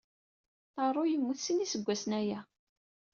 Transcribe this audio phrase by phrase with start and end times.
[0.75, 2.39] Ṭaṛu yemmut sin iseggasen aya.